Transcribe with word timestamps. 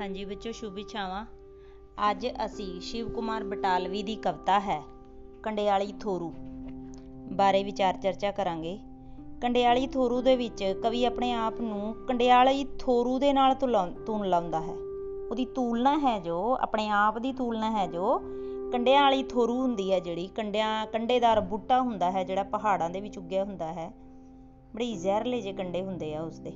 ਹਾਂਜੀ 0.00 0.24
ਬੱਚੋ 0.24 0.52
ਸ਼ੁਭ 0.52 0.78
ਇੱਛਾਵਾਂ। 0.78 1.24
ਅੱਜ 2.10 2.26
ਅਸੀਂ 2.44 2.80
ਸ਼ਿਵ 2.80 3.08
ਕੁਮਾਰ 3.08 3.44
ਬਟਾਲਵੀ 3.44 4.02
ਦੀ 4.02 4.16
ਕਵਿਤਾ 4.16 4.60
ਹੈ, 4.60 4.82
ਕੰਡਿਆਲੀ 5.42 5.92
ਥੋਰੂ 6.00 6.32
ਬਾਰੇ 7.32 7.64
ਵਿਚਾਰ 7.64 7.96
ਚਰਚਾ 7.96 8.30
ਕਰਾਂਗੇ। 8.30 8.78
ਕੰਡਿਆਲੀ 9.42 9.86
ਥੋਰੂ 9.86 10.22
ਦੇ 10.22 10.36
ਵਿੱਚ 10.36 10.64
ਕਵੀ 10.82 11.04
ਆਪਣੇ 11.04 11.32
ਆਪ 11.32 11.60
ਨੂੰ 11.60 11.94
ਕੰਡਿਆਲੀ 12.08 12.64
ਥੋਰੂ 12.78 13.18
ਦੇ 13.18 13.32
ਨਾਲ 13.32 13.54
ਤੁਲਨ 13.54 13.94
ਲਾਉਂਦਾ 14.24 14.60
ਹੈ। 14.60 14.74
ਉਹਦੀ 15.30 15.44
ਤੁਲਨਾ 15.44 15.98
ਹੈ 15.98 16.18
ਜੋ, 16.18 16.58
ਆਪਣੇ 16.60 16.88
ਆਪ 16.88 17.18
ਦੀ 17.18 17.32
ਤੁਲਨਾ 17.32 17.70
ਹੈ 17.70 17.86
ਜੋ 17.86 18.18
ਕੰਡਿਆਂ 18.72 19.02
ਵਾਲੀ 19.02 19.22
ਥੋਰੂ 19.22 19.60
ਹੁੰਦੀ 19.60 19.92
ਹੈ 19.92 20.00
ਜਿਹੜੀ 20.00 20.26
ਕੰਡਿਆਂ, 20.26 20.86
ਕੰਡੇਦਾਰ 20.86 21.40
ਬੂਟਾ 21.40 21.80
ਹੁੰਦਾ 21.80 22.10
ਹੈ, 22.10 22.24
ਜਿਹੜਾ 22.24 22.42
ਪਹਾੜਾਂ 22.42 22.90
ਦੇ 22.90 23.00
ਵਿੱਚ 23.00 23.18
ਉੱਗਿਆ 23.18 23.44
ਹੁੰਦਾ 23.44 23.72
ਹੈ। 23.72 23.92
ਬੜੀ 24.74 24.94
ਜ਼ਹਿਰਲੇ 24.94 25.40
ਜੇ 25.40 25.52
ਕੰਡੇ 25.52 25.82
ਹੁੰਦੇ 25.82 26.14
ਆ 26.14 26.22
ਉਸਦੇ। 26.22 26.52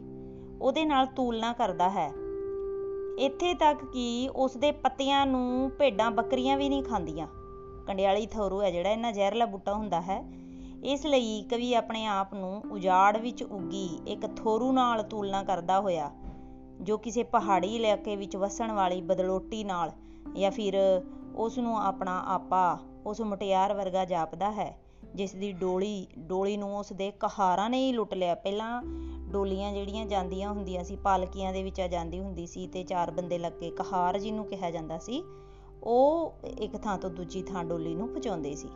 ਉਹਦੇ 0.60 0.84
ਨਾਲ 0.84 1.06
ਤੁਲਨਾ 1.06 1.52
ਕਰਦਾ 1.52 1.90
ਹੈ। 1.90 2.12
ਇੱਥੇ 3.18 3.52
ਤੱਕ 3.54 3.84
ਕਿ 3.84 4.30
ਉਸ 4.36 4.56
ਦੇ 4.56 4.70
ਪੱਤਿਆਂ 4.72 5.26
ਨੂੰ 5.26 5.70
ਭੇਡਾਂ 5.70 6.10
ਬੱਕਰੀਆਂ 6.10 6.56
ਵੀ 6.56 6.68
ਨਹੀਂ 6.68 6.82
ਖਾਂਦੀਆਂ। 6.82 7.26
ਕੰਡਿਆਲੀ 7.86 8.26
ਥੋਰੂ 8.26 8.60
ਹੈ 8.62 8.70
ਜਿਹੜਾ 8.70 8.90
ਇਹਨਾਂ 8.90 9.12
ਜ਼ਹਿਰਲਾ 9.12 9.46
ਬੂਟਾ 9.46 9.74
ਹੁੰਦਾ 9.74 10.00
ਹੈ। 10.00 10.22
ਇਸ 10.84 11.06
ਲਈ 11.06 11.42
ਕਵੀ 11.42 11.72
ਆਪਣੇ 11.74 12.06
ਆਪ 12.06 12.34
ਨੂੰ 12.34 12.62
ਉਜਾੜ 12.72 13.16
ਵਿੱਚ 13.16 13.42
ਉੱਗੀ 13.42 13.86
ਇੱਕ 14.06 14.26
ਥੋਰੂ 14.36 14.72
ਨਾਲ 14.72 15.02
ਤੁਲਨਾ 15.02 15.42
ਕਰਦਾ 15.42 15.80
ਹੋਇਆ, 15.80 16.10
ਜੋ 16.80 16.98
ਕਿਸੇ 16.98 17.22
ਪਹਾੜੀ 17.22 17.74
ਇਲਾਕੇ 17.76 18.16
ਵਿੱਚ 18.16 18.36
ਵਸਣ 18.36 18.72
ਵਾਲੀ 18.72 19.00
ਬਦਲੋਟੀ 19.00 19.64
ਨਾਲ 19.64 19.92
ਜਾਂ 20.36 20.50
ਫਿਰ 20.50 20.74
ਉਸ 21.36 21.58
ਨੂੰ 21.58 21.78
ਆਪਣਾ 21.80 22.22
ਆਪਾ, 22.26 22.78
ਉਸ 23.06 23.20
ਮੁਟਿਆਰ 23.20 23.74
ਵਰਗਾ 23.74 24.04
ਜਾਪਦਾ 24.04 24.50
ਹੈ। 24.50 24.76
ਜਿਸ 25.14 25.34
ਦੀ 25.34 25.52
ਡੋਲੀ 25.52 26.06
ਡੋਲੀ 26.18 26.56
ਨੂੰ 26.56 26.78
ਉਸ 26.78 26.92
ਦੇ 26.92 27.10
ਕਹਾਰਾਂ 27.10 27.70
ਨੇ 27.70 27.86
ਹੀ 27.86 27.92
ਲੁੱਟ 27.92 28.14
ਲਿਆ। 28.14 28.34
ਪਹਿਲਾਂ 28.34 28.82
ਡੋਲੀਆਂ 29.30 29.72
ਜਿਹੜੀਆਂ 29.72 30.06
ਜਾਂਦੀਆਂ 30.06 30.50
ਹੁੰਦੀਆਂ 30.50 30.84
ਸੀ, 30.84 30.96
ਪਾਲਕੀਆਂ 30.96 31.52
ਦੇ 31.52 31.62
ਵਿੱਚ 31.62 31.80
ਆ 31.80 31.88
ਜਾਂਦੀ 31.88 32.20
ਹੁੰਦੀ 32.20 32.46
ਸੀ 32.46 32.66
ਤੇ 32.66 32.84
ਚਾਰ 32.84 33.10
ਬੰਦੇ 33.10 33.38
ਲੱਗੇ, 33.38 33.70
ਕਹਾਰ 33.70 34.18
ਜਿਹਨੂੰ 34.18 34.44
ਕਿਹਾ 34.44 34.70
ਜਾਂਦਾ 34.70 34.98
ਸੀ, 34.98 35.22
ਉਹ 35.84 36.32
ਇੱਕ 36.58 36.76
ਥਾਂ 36.76 36.98
ਤੋਂ 36.98 37.10
ਦੂਜੀ 37.10 37.42
ਥਾਂ 37.42 37.64
ਡੋਲੀ 37.64 37.94
ਨੂੰ 37.94 38.08
ਪਹੁੰਚਾਉਂਦੇ 38.08 38.54
ਸੀ। 38.54 38.68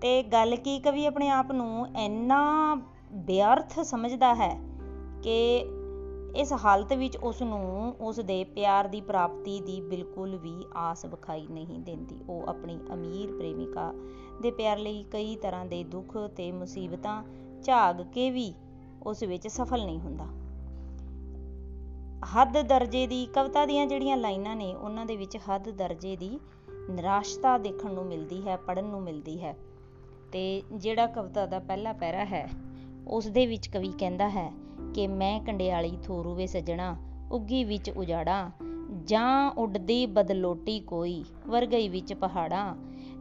ਤੇ 0.00 0.22
ਗੱਲ 0.22 0.56
ਕੀ 0.56 0.78
ਕਵੀ 0.78 1.06
ਆਪਣੇ 1.06 1.28
ਆਪ 1.28 1.52
ਨੂੰ 1.52 1.86
ਇੰਨਾ 1.96 2.74
ਬੇਅਰਥ 3.12 3.80
ਸਮਝਦਾ 3.80 4.34
ਹੈ 4.34 4.60
ਕਿ 5.22 5.64
ਇਸ 6.36 6.52
ਹਾਲਤ 6.52 6.92
ਵਿੱਚ 6.92 7.16
ਉਸ 7.16 7.42
ਨੂੰ 7.42 7.96
ਉਸ 8.00 8.20
ਦੇ 8.20 8.44
ਪਿਆਰ 8.44 8.88
ਦੀ 8.88 9.00
ਪ੍ਰਾਪਤੀ 9.00 9.60
ਦੀ 9.60 9.80
ਬਿਲਕੁਲ 9.80 10.36
ਵੀ 10.36 10.64
ਆਸ 10.76 11.04
ਵਿਖਾਈ 11.04 11.46
ਨਹੀਂ 11.50 11.80
ਦਿੰਦੀ। 11.80 12.20
ਉਹ 12.28 12.44
ਆਪਣੀ 12.48 12.78
ਅਮੀਰ 12.94 13.32
ਪ੍ਰੇਮਿਕਾ 13.32 13.94
ਦੇ 14.42 14.50
ਪਿਆਰ 14.50 14.78
ਲਈ 14.78 15.02
ਕਈ 15.02 15.36
ਤਰ੍ਹਾਂ 15.36 15.66
ਦੇ 15.66 15.84
ਦੁੱਖ 15.84 16.16
ਤੇ 16.36 16.52
ਮੁਸੀਬਤਾਂ 16.52 17.24
ਝਾਗ 17.64 18.02
ਕੇ 18.02 18.30
ਵੀ 18.30 18.54
ਉਸ 19.02 19.22
ਵਿੱਚ 19.22 19.48
ਸਫਲ 19.48 19.84
ਨਹੀਂ 19.84 20.00
ਹੁੰਦਾ। 20.00 20.24
ਹੱਦ 22.36 22.62
ਦਰਜੇ 22.62 23.06
ਦੀ 23.06 23.26
ਕਵਿਤਾ 23.26 23.66
ਦੀਆਂ 23.66 23.86
ਜਿਹੜੀਆਂ 23.86 24.16
ਲਾਈਨਾਂ 24.16 24.56
ਨੇ, 24.56 24.74
ਉਹਨਾਂ 24.74 25.06
ਦੇ 25.06 25.16
ਵਿੱਚ 25.16 25.36
ਹੱਦ 25.36 25.70
ਦਰਜੇ 25.70 26.16
ਦੀ 26.16 26.40
ਨਿਰਾਸ਼ਤਾ 26.90 27.58
ਦੇਖਣ 27.58 27.92
ਨੂੰ 27.92 28.06
ਮਿਲਦੀ 28.06 28.48
ਹੈ 28.48 28.56
ਪੜਨ 28.56 28.84
ਨੂੰ 28.84 29.02
ਮਿਲਦੀ 29.02 29.42
ਹੈ। 29.44 29.56
ਤੇ 30.32 30.62
ਜਿਹੜਾ 30.72 31.06
ਕਵਿਤਾ 31.06 31.46
ਦਾ 31.46 31.58
ਪਹਿਲਾ 31.58 31.92
ਪੈਰਾ 31.92 32.24
ਹੈ, 32.24 32.48
ਉਸ 33.08 33.26
ਦੇ 33.26 33.46
ਵਿੱਚ 33.46 33.66
ਕਵੀ 33.66 33.92
ਕਹਿੰਦਾ 33.98 34.28
ਹੈ 34.28 34.52
ਕਿ 34.94 35.06
ਮੈਂ 35.06 35.40
ਕੰਡਿਆਲੀ 35.40 35.98
ਥੋਰੂ 36.02 36.34
ਵੇ 36.34 36.46
ਸਜਣਾ, 36.46 36.96
ਉੱਗੀ 37.30 37.64
ਵਿੱਚ 37.64 37.90
ਉਜਾੜਾ, 37.90 38.50
ਜਾਂ 39.06 39.50
ਉੱਡਦੀ 39.50 40.06
ਬਦਲੋਟੀ 40.06 40.80
ਕੋਈ 40.80 41.24
ਵਰਗਈ 41.48 41.88
ਵਿੱਚ 41.88 42.14
ਪਹਾੜਾਂ, 42.14 42.76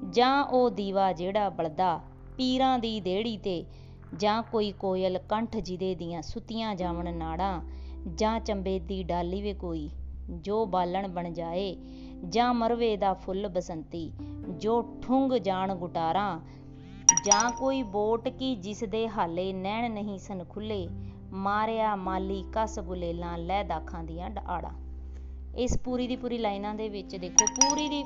ਜਾਂ 0.10 0.44
ਉਹ 0.44 0.70
ਦੀਵਾ 0.70 1.14
ਜਿਹੜਾ 1.14 1.50
ਬਲਦਾ 1.50 2.00
ਪੀਰਾਂ 2.38 2.80
ਦੀ 2.80 3.02
ਦੇੜੀ 3.02 3.38
ਤੇ, 3.38 3.66
ਜਾਂ 4.18 4.44
ਕੋਈ 4.44 4.72
ਕੋਇਲ 4.72 5.18
ਕੰਠ 5.18 5.58
ਜਿਹਦੇ 5.58 5.96
ਦੀਆਂ 5.96 6.22
ਸੁਤੀਆਂ 6.22 6.76
ਜਾਵਣ 6.76 7.14
ਨਾੜਾਂ, 7.14 7.62
ਜਾਂ 8.16 8.40
ਚੰਬੇ 8.40 8.80
ਦੀ 8.80 9.04
ਡਾਲੀ 9.04 9.42
ਵੇ 9.42 9.54
ਕੋਈ, 9.54 9.90
ਜੋ 10.30 10.66
ਬਾਲਣ 10.66 11.08
ਬਣ 11.08 11.34
ਜਾਏ, 11.34 11.78
ਜਾਂ 12.30 12.54
ਮਰਵੇ 12.54 12.98
ਦਾ 12.98 13.14
ਫੁੱਲ 13.14 13.48
ਬਸੰਤੀ, 13.48 14.12
ਜੋ 14.58 14.82
ਠੁੰਗ 15.02 15.34
ਜਾਣ 15.34 15.76
ਗੁਟਾਰਾਂ, 15.76 16.40
ਜਾਂ 17.26 17.52
ਕੋਈ 17.52 17.84
ਬੋਟ 17.84 18.30
ਕੀ 18.30 18.56
ਜਿਸ 18.56 18.84
ਦੇ 18.84 19.10
ਹਾਲੇ 19.10 19.54
ਨੈਣ 19.54 19.92
ਨਹੀਂ 19.92 20.20
ਸਨ 20.20 20.44
ਖੁੱਲੇ 20.44 20.88
ਮਾਰਿਆ 21.34 21.96
ਮਾਲੀ 21.96 22.46
ਕਸ 22.54 22.80
ਗੁਲੇਲਾਂ 22.80 23.38
ਲੈ 23.38 23.64
ਦਾਖਾਂ 23.64 24.04
ਦੀਆਂ 24.04 24.32
ਆੜਾਂ। 24.48 24.72
ਇਸ 25.56 25.80
ਪੂਰੀ 25.80 26.08
ਦੀ 26.08 26.16
ਪੂਰੀ 26.16 26.38
ਲਾਈਨਾਂ 26.38 26.76
ਦੇ 26.76 26.90
ਵਿੱਚ 26.90 27.16
ਦੇਖੋ, 27.16 27.46
ਪੂਰੀ 27.46 27.90
ਦੀ 27.90 28.04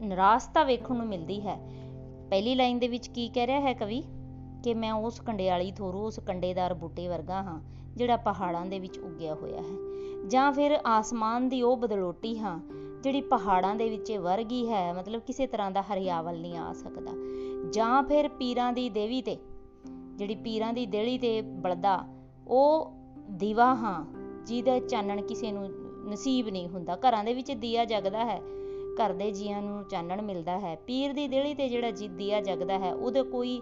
ਨਿਰਾਸਤਾ 0.00 0.64
ਵੇਖਣ 0.64 0.96
ਨੂੰ 0.96 1.06
ਮਿਲਦੀ 1.06 1.40
ਹੈ। 1.40 1.56
ਪਹਿਲੀ 2.30 2.54
ਲਾਈਨ 2.54 2.78
ਦੇ 2.78 2.88
ਵਿੱਚ 2.88 3.08
ਕੀ 3.08 3.28
ਕਹਿ 3.28 3.46
ਰਿਹਾ 3.46 3.60
ਹੈ 3.60 3.74
ਕਵੀ? 3.74 4.04
ਕਿ 4.64 4.74
ਮੈਂ 4.74 4.92
ਉਸ 4.92 5.20
ਕੰਡਿਆਲੀ 5.20 5.72
ਥੋਰੂ, 5.72 5.98
ਉਸ 5.98 6.18
ਕੰਡੇਦਾਰ 6.18 6.74
ਬੂਟੇ 6.74 7.08
ਵਰਗਾ 7.08 7.42
ਹਾਂ, 7.42 7.60
ਜਿਹੜਾ 7.96 8.16
ਪਹਾੜਾਂ 8.16 8.66
ਦੇ 8.66 8.78
ਵਿੱਚ 8.78 8.98
ਉੱਗਿਆ 8.98 9.34
ਹੋਇਆ 9.34 9.60
ਹੈ। 9.60 9.76
ਜਾਂ 10.28 10.52
ਫਿਰ 10.52 10.78
ਆਸਮਾਨ 10.86 11.48
ਦੀ 11.48 11.62
ਉਹ 11.62 11.76
ਬਦਲੋਟੀ 11.76 12.38
ਹਾਂ, 12.38 12.58
ਜਿਹੜੀ 13.02 13.20
ਪਹਾੜਾਂ 13.20 13.74
ਦੇ 13.74 13.90
ਵਿੱਚ 13.90 14.12
ਵਰਗੀ 14.12 14.68
ਹੈ, 14.68 14.92
ਮਤਲਬ 14.92 15.20
ਕਿਸੇ 15.20 15.46
ਤਰ੍ਹਾਂ 15.46 15.70
ਦਾ 15.70 15.82
ਹਰਿਆਵਲ 15.82 16.40
ਨਹੀਂ 16.40 16.58
ਆ 16.58 16.72
ਸਕਦਾ। 16.72 17.12
ਜਾਂ 17.72 18.02
ਫਿਰ 18.02 18.28
ਪੀਰਾਂ 18.28 18.72
ਦੀ 18.72 18.90
ਦੇਵੀ 18.90 19.22
ਤੇ, 19.22 19.36
ਜਿਹੜੀ 20.16 20.34
ਪੀਰਾਂ 20.34 20.72
ਦੀ 20.72 20.86
ਦੇਲੀ 20.86 21.18
ਤੇ 21.18 21.42
ਬਲਦਾ 21.42 22.13
ਉਹ 22.48 22.92
ਦੀਵਾ 23.30 23.74
ਹਾਂ, 23.74 24.04
ਜਿਹਦਾ 24.46 24.78
ਚਾਨਣ 24.80 25.20
ਕਿਸੇ 25.22 25.52
ਨੂੰ 25.52 25.68
ਨਸੀਬ 26.10 26.48
ਨਹੀਂ 26.48 26.68
ਹੁੰਦਾ। 26.68 26.98
ਘਰਾਂ 26.98 27.24
ਦੇ 27.24 27.34
ਵਿੱਚ 27.34 27.52
ਦੀਆ 27.52 27.84
ਜਗਦਾ 27.84 28.24
ਹੈ, 28.24 28.40
ਘਰ 28.96 29.12
ਦੇ 29.12 29.30
ਜੀਆਂ 29.32 29.62
ਨੂੰ 29.62 29.84
ਚਾਨਣ 29.84 30.22
ਮਿਲਦਾ 30.22 30.58
ਹੈ। 30.60 30.74
ਪੀਰ 30.76 31.12
ਦੀ 31.12 31.26
ਦੇਲੀ 31.28 31.54
ਤੇ 31.54 31.68
ਜਿਹੜਾ 31.68 31.90
ਦੀਆ 31.90 32.40
ਜਗਦਾ 32.40 32.78
ਹੈ, 32.78 32.92
ਉਹਦੇ 32.94 33.22
ਕੋਈ 33.22 33.60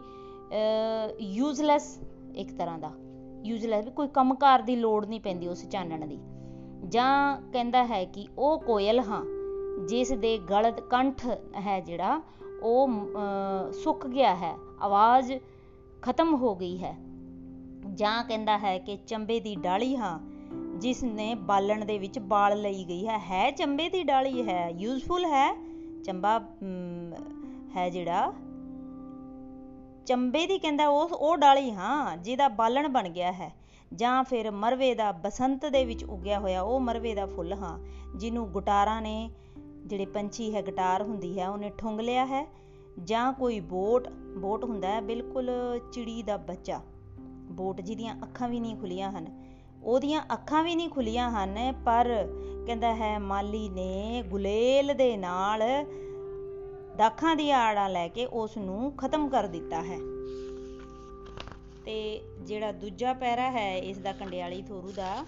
ਯੂਜ਼ਲੈਸ 1.21 1.99
ਇੱਕ 2.37 2.53
ਤਰ੍ਹਾਂ 2.59 2.79
ਦਾ। 2.79 2.91
ਯੂਜ਼ਲੈਸ 3.45 3.89
ਕੋਈ 3.89 4.09
ਕੰਮਕਾਰ 4.09 4.63
ਦੀ 4.63 4.77
ਲੋੜ 4.77 5.05
ਨਹੀਂ 5.07 5.21
ਪੈਂਦੀ 5.21 5.49
ਉਸ 5.49 5.65
ਚਾਨਣ 5.69 6.07
ਦੀ। 6.07 6.19
ਜਾਂ 6.89 7.41
ਕਹਿੰਦਾ 7.53 7.85
ਹੈ 7.85 8.05
ਕਿ 8.05 8.27
ਉਹ 8.39 8.59
ਕੋਇਲ 8.61 9.01
ਹਾਂ, 9.01 9.25
ਜਿਸ 9.87 10.13
ਦੇ 10.13 10.37
ਗਲਤ 10.51 10.81
ਕੰਠ 10.81 11.27
ਹੈ 11.57 11.81
ਜਿਹੜਾ, 11.81 12.21
ਉਹ 12.63 12.89
ਸੁੱਕ 13.75 14.07
ਗਿਆ 14.07 14.35
ਹੈ। 14.35 14.55
ਆਵਾਜ਼ 14.83 15.33
ਖਤਮ 16.03 16.35
ਹੋ 16.35 16.55
ਗਈ 16.55 16.77
ਹੈ। 16.79 16.97
ਜਾਂ 17.95 18.25
ਕਹਿੰਦਾ 18.25 18.59
ਹੈ 18.59 18.79
ਕਿ 18.79 18.97
ਚੰਬੇ 18.97 19.41
ਦੀ 19.41 19.57
ਡਾਲੀ 19.57 19.97
ਹਾਂ, 19.97 20.19
ਜਿਸ 20.79 21.05
ਨੇ 21.05 21.35
ਬਾਲਣ 21.35 21.85
ਦੇ 21.85 21.99
ਵਿੱਚ 21.99 22.19
ਬਾਲ 22.19 22.61
ਲਈ 22.61 22.85
ਗਈ 22.85 23.09
ਹੈ। 23.09 23.19
ਹੈ 23.19 23.51
ਚੰਬੇ 23.51 23.89
ਦੀ 23.89 24.03
ਡਾਲੀ, 24.03 24.49
ਹੈ 24.49 24.71
ਯੂਜ਼ਫੁਲ 24.71 25.25
ਹੈ? 25.25 25.57
ਚੰਬਾ 26.05 26.41
ਹੈ 27.77 27.91
ਜਿਹੜਾ? 27.91 28.33
ਚੰਬੇ 30.07 30.47
ਦੀ 30.47 30.59
ਕਹਿੰਦਾ 30.59 30.89
ਉਹ 30.89 31.09
ਉਹ 31.09 31.37
ਡਾਲੀ 31.37 31.71
ਹਾਂ, 31.71 32.17
ਜਿਹਦਾ 32.17 32.49
ਬਾਲਣ 32.49 32.89
ਬਣ 32.89 33.09
ਗਿਆ 33.09 33.33
ਹੈ। 33.33 33.55
ਜਾਂ 33.95 34.25
ਫਿਰ 34.25 34.51
ਮਰਵੇ 34.51 34.95
ਦਾ 34.95 35.13
ਬਸੰਤ 35.13 35.67
ਦੇ 35.67 35.85
ਵਿੱਚ 35.85 36.05
ਉੱਗਿਆ 36.05 36.39
ਹੋਇਆ 36.39 36.63
ਉਹ 36.63 36.81
ਮਰਵੇ 36.81 37.15
ਦਾ 37.15 37.27
ਫੁੱਲ 37.27 37.53
ਹਾਂ, 37.53 37.79
ਜਿਹਨੂੰ 38.17 38.49
ਗੁਟਾਰਾਂ 38.49 39.03
ਨੇ, 39.03 39.31
ਜਿਹੜੇ 39.87 40.07
ਪੰਛੀ 40.07 40.55
ਹੈ, 40.55 40.63
ਗਟਾਰ 40.63 41.03
ਹੁੰਦੀ 41.03 41.41
ਹੈ, 41.41 41.49
ਉਹਨੇ 41.49 41.71
ਠੁੰਗ 41.79 42.01
ਲਿਆ 42.01 42.27
ਹੈ। 42.27 42.49
ਜਾਂ 43.05 43.33
ਕੋਈ 43.33 43.61
ਬੋਟ 43.61 44.09
ਬੋਟ 44.37 44.65
ਹੁੰਦਾ 44.65 44.89
ਹੈ, 44.89 45.01
ਬਿਲਕੁਲ 45.01 45.51
ਚਿੜੀ 45.93 46.23
ਦਾ 46.23 46.37
ਬੱਚਾ। 46.37 46.81
ਬੋਟ 47.53 47.81
ਜਿਹਦੀਆਂ 47.81 48.15
ਅੱਖਾਂ 48.23 48.49
ਵੀ 48.49 48.61
ਨਹੀਂ 48.61 48.77
ਖੁੱਲੀਆਂ 48.77 49.11
ਹਨ। 49.11 49.27
ਉਹਦੀਆਂ 49.85 50.23
ਅੱਖਾਂ 50.33 50.65
ਵੀ 50.65 50.75
ਨਹੀਂ 50.75 50.89
ਖੁੱਲੀਆਂ 50.89 51.31
ਹਨ, 51.31 51.75
ਪਰ 51.87 52.29
ਕਹਿੰਦਾ 52.67 52.95
ਹੈ, 52.95 53.19
ਮਾਲੀ 53.19 53.69
ਨੇ 53.69 54.23
ਗੁਲੇਲ 54.27 54.95
ਦੇ 54.95 55.17
ਨਾਲ 55.17 55.63
ਦਾਖਾਂ 56.97 57.37
ਦੀ 57.37 57.51
ਆੜਾਂ 57.51 57.89
ਲੈ 57.89 58.09
ਕੇ 58.09 58.27
ਉਸ 58.27 58.57
ਨੂੰ 58.57 58.93
ਖਤਮ 58.93 59.29
ਕਰ 59.29 59.47
ਦਿੱਤਾ 59.47 59.83
ਹੈ। 59.83 59.99
ਤੇ 61.85 62.21
ਜਿਹੜਾ 62.47 62.73
ਦੂਜਾ 62.73 63.13
ਪੈਰਾ 63.13 63.51
ਹੈ, 63.51 63.77
ਇਸ 63.77 63.99
ਦਾ 63.99 64.13
ਕੰਡਿਆਲੀ 64.13 64.63
ਥੋਰੂ 64.63 64.93
ਦਾ, 64.97 65.25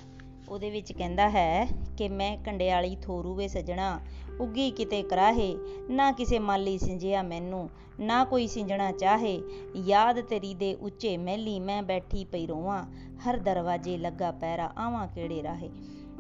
ਉਹਦੇ 0.49 0.71
ਵਿੱਚ 0.71 0.93
ਕਹਿੰਦਾ 0.93 1.29
ਹੈ 1.31 1.69
ਕਿ 1.99 2.09
ਮੈਂ 2.09 2.37
ਕੰਡਿਆਲੀ 2.37 2.97
ਥੋਰੂ 2.97 3.35
ਵੇ 3.35 3.49
ਸਜਣਾ। 3.49 4.01
ਉੱਗੀ 4.41 4.71
ਕਿਤੇ 4.71 5.03
ਕਰਾਹੇ, 5.03 5.57
ਨਾ 5.91 6.11
ਕਿਸੇ 6.13 6.39
ਮਾਲੀ 6.39 6.77
ਸਿੰਜਿਆ 6.79 7.23
ਮੈਨੂੰ, 7.23 7.69
ਨਾ 8.01 8.25
ਕੋਈ 8.25 8.47
ਸਿੰਜਣਾ 8.47 8.91
ਚਾਹੇ। 8.93 9.41
ਯਾਦ 9.77 10.21
ਤੇਰੀ 10.21 10.55
ਦੇ 10.55 10.75
ਉੱਚੇ 10.75 11.17
ਮਹਿਲੀ 11.17 11.59
ਮੈਂ 11.61 11.83
ਬੈਠੀ 11.83 12.25
ਪਈ 12.25 12.47
ਰੋਵਾਂ, 12.47 12.83
ਹਰ 13.19 13.37
ਦਰਵਾਜ਼ੇ 13.37 13.97
ਲੱਗਾ 13.99 14.31
ਪੈਰਾ, 14.31 14.73
ਆਵਾਂ 14.79 15.07
ਕਿਹੜੇ 15.07 15.43
ਰਾਹੇ। 15.43 15.71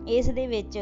ਇਸ 0.08 0.28
ਦੇ 0.28 0.46
ਵਿੱਚ 0.46 0.78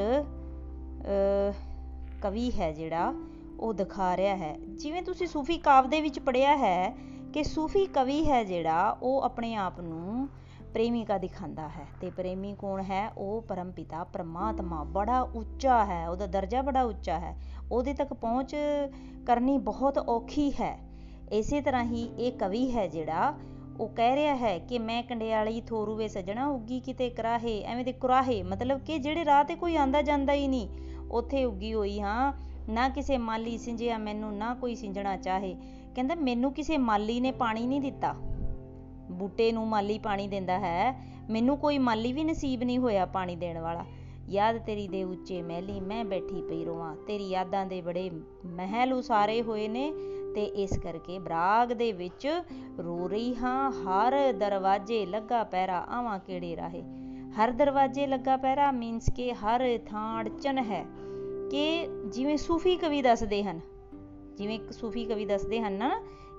ਕਵੀ 2.23 2.51
ਹੈ 2.53 2.73
ਜਿਹੜਾ, 2.73 3.13
ਉਹ 3.61 3.75
ਦਿਖਾ 3.75 4.17
ਰਿਹਾ 4.17 4.37
ਹੈ। 4.37 4.57
ਜਿਵੇਂ 4.75 5.03
ਤੁਸੀਂ 5.03 5.27
ਸੂਫੀ 5.27 5.59
ਕਾਵ 5.59 5.89
ਦੇ 5.89 6.01
ਵਿੱਚ 6.01 6.19
ਪੜਿਆ 6.19 6.57
ਹੈ 6.57 6.95
ਕਿ 7.35 7.45
ਸੂਫੀ 7.45 7.87
ਕਵੀ 7.87 8.25
ਹੈ 8.31 8.45
ਜਿਹੜਾ, 8.45 8.91
ਉਹ 9.03 9.23
ਆਪਣੇ 9.23 9.55
ਆਪ 9.55 9.81
ਨੂੰ 9.81 10.29
ਪ੍ਰੇਮਿਕਾ 10.75 11.19
ਦਿਖਾਉਂਦਾ 11.19 11.69
ਹੈ 11.69 11.87
ਤੇ 12.01 12.11
ਪ੍ਰੇਮੀ 12.11 12.55
ਕੌਣ 12.59 12.83
ਹੈ? 12.83 13.13
ਉਹ 13.19 13.43
ਪਰਮਪਿਤਾ 13.43 14.05
ਪ੍ਰਮਾਤਮਾ। 14.05 14.85
ਬੜਾ 14.85 15.21
ਉੱਚਾ 15.21 15.85
ਹੈ, 15.85 16.09
ਉਹਦਾ 16.09 16.27
ਦਰਜਾ 16.27 16.63
ਬੜਾ 16.63 16.83
ਉੱਚਾ 16.83 17.19
ਹੈ। 17.19 17.39
ਉਹਦੇ 17.73 17.95
ਤੱਕ 17.95 18.15
ਪਹੁੰਚ 18.15 18.57
ਕਰਨੀ 19.27 19.59
ਬਹੁਤ 19.59 19.99
ਔਖੀ 19.99 20.51
ਹੈ। 20.51 20.79
ਇਸੇ 21.33 21.61
ਤਰ੍ਹਾਂ 21.61 21.85
ਹੀ 21.85 22.03
ਇਹ 22.19 22.33
ਕਵੀ 22.33 22.77
ਹੈ 22.77 22.87
ਜਿਹੜਾ, 22.87 23.35
ਉਹ 23.81 23.89
ਕਹਿ 23.89 24.17
ਰਿਹਾ 24.17 24.37
ਹੈ 24.37 24.59
ਕਿ 24.59 24.79
ਮੈਂ 24.79 25.03
ਕੰਡਿਆਲੀ 25.03 25.61
ਥੋਰੂਵੇ 25.61 26.09
ਸਜਣਾ, 26.09 26.47
ਉੱਗੀ 26.47 26.81
ਕਿਤੇ 26.81 27.11
ਕਰਾਹੇ, 27.11 27.63
ਐਵੇਂ 27.63 27.85
ਦੇ 27.85 27.93
ਕੁਰਾਹੇ। 27.93 28.43
ਮਤਲਬ 28.43 28.81
ਕਿ 28.81 28.99
ਜਿਹੜੇ 28.99 29.25
ਰਾਹ 29.25 29.45
ਤੇ 29.45 29.55
ਕੋਈ 29.55 29.77
ਆਂਦਾ 29.77 30.03
ਜਾਂਦਾ 30.03 30.33
ਹੀ 30.33 30.49
ਨਹੀਂ। 30.49 30.69
ਉੱਥੇ 31.11 31.45
ਉੱਗੀ 31.45 31.75
ਹੋਈ 31.75 32.01
ਹਾਂ, 32.01 32.33
ਨਾ 32.69 32.89
ਕਿਸੇ 32.89 33.19
ਮਾਲੀ 33.19 33.59
ਸਿੰਜਿਆ 33.59 33.99
ਮੈਨੂੰ, 33.99 34.37
ਨਾ 34.37 34.55
ਕੋਈ 34.55 34.75
ਸਿੰਜਣਾ 34.75 35.17
ਚਾਹੇ। 35.17 35.57
ਕਹਿੰਦਾ, 35.95 36.15
ਮੈਨੂੰ 36.15 36.53
ਕਿਸੇ 36.53 36.79
ਮਾਲੀ 36.79 37.21
ਨੇ 37.21 37.33
ਪਾਣੀ 37.33 37.67
ਨਹੀਂ 37.67 37.81
ਦਿੱਤਾ। 37.81 38.15
ਬੂਟੇ 39.11 39.51
ਨੂੰ 39.53 39.67
ਮਾਲੀ 39.69 39.99
ਪਾਣੀ 39.99 40.29
ਦਿੰਦਾ 40.29 40.59
ਹੈ। 40.59 40.93
ਮੈਨੂੰ 41.31 41.57
ਕੋਈ 41.59 41.79
ਮਾਲੀ 41.79 42.13
ਵੀ 42.13 42.25
ਨਸੀਬ 42.25 42.63
ਨਹੀਂ 42.63 42.79
ਹੋਇਆ 42.79 43.07
ਪਾਣੀ 43.07 43.37
ਦੇਣ 43.37 43.59
ਵਾਲਾ। 43.59 43.85
ਯਾਦ 44.29 44.59
ਤੇਰੀ 44.59 44.87
ਦੇ 44.89 45.03
ਉੱਚੇ 45.05 45.43
ਮਹਿਲੀ, 45.43 45.81
ਮੈਂ 45.81 46.05
ਬੈਠੀ 46.05 46.43
ਪਈ 46.43 46.65
ਰੋਵਾਂ। 46.65 46.95
ਤੇਰੀ 47.07 47.29
ਯਾਦਾਂ 47.29 47.67
ਦੇ 47.67 47.81
ਬੜੇ 47.81 48.11
ਮਹਿਲ 48.47 48.93
ਉਸਾਰੇ 48.93 49.43
ਹੋਏ 49.43 49.69
ਨੇ 49.69 49.93
ਤੇ 50.35 50.45
ਇਸ 50.45 50.79
ਕਰਕੇ 50.79 51.19
ਬਰਾਗ 51.19 51.73
ਦੇ 51.73 51.93
ਵਿੱਚ 51.93 52.27
ਰੋ 52.79 53.09
ਰਹੀ 53.09 53.35
ਹਾਂ। 53.35 53.71
ਹਰ 53.73 54.33
ਦਰਵਾਜ਼ੇ 54.33 55.05
ਲੱਗਾ 55.07 55.43
ਪੈਰਾ, 55.45 55.85
ਆਵਾਂ 55.89 56.19
ਕਿਹੜੇ 56.19 56.57
ਰਾਹੇ? 56.57 56.83
ਹਰ 57.33 57.51
ਦਰਵਾਜ਼ੇ 57.51 58.07
ਲੱਗਾ 58.07 58.37
ਪੈਰਾ 58.37 58.71
ਮੀਨਸ 58.73 59.11
ਕਿ 59.17 59.33
ਹਰ 59.33 59.79
ਥਾਂ 59.87 60.21
ਅੜਚਨ 60.21 60.59
ਹੈ 60.59 60.85
ਕਿ 61.51 61.87
ਜਿਵੇਂ 62.07 62.37
ਸੂਫੀ 62.37 62.77
ਕਵੀ 62.77 63.03
ਦੱਸਦੇ 63.03 63.43
ਹਨ, 63.45 63.61
ਜਿਵੇਂ 64.37 64.55
ਇੱਕ 64.55 64.73
ਸੂਫੀ 64.73 65.05
ਕਵੀ 65.05 65.25
ਦੱਸਦੇ 65.25 65.61
ਹਨ 65.61 65.73
ਨਾ 65.73 65.91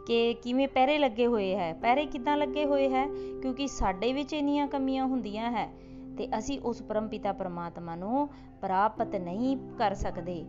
ਕਿ 0.08 0.34
ਕਿਵੇਂ 0.34 0.68
ਪਹਿਰੇ 0.68 0.98
ਲੱਗੇ 0.98 1.28
ਹੋਏ 1.28 1.56
ਹੈ? 1.56 1.74
ਪਹਿਰੇ 1.74 2.06
ਕਿੱਦਾਂ 2.06 2.38
ਲੱਗੇ 2.38 2.66
ਹੋਏ 2.66 2.90
ਹੈ? 2.90 3.08
ਕਿਉਂਕਿ 3.42 3.68
ਸਾਡੇ 3.68 4.14
ਵਿੱਚ 4.14 4.34
ਇੰਨੀਆਂ 4.34 4.68
ਕਮੀਆਂ 4.68 5.06
ਹੁੰਦੀਆਂ 5.06 5.52
ਹੈ 5.52 5.74
ਤੇ 6.18 6.38
ਅਸੀਂ 6.38 6.60
ਉਸ 6.60 6.82
ਪਰਮਪਿਤਾ 6.82 7.34
ਪਰਮਾਤਮਾ 7.34 7.96
ਨੂੰ 7.96 8.30
ਪ੍ਰਾਪਤ 8.62 9.16
ਨਹੀਂ 9.16 9.58
ਕਰ 9.78 9.94
ਸਕਦੇ। 9.94 10.46